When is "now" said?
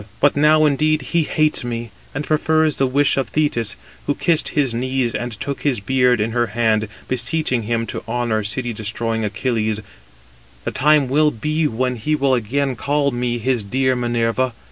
0.35-0.65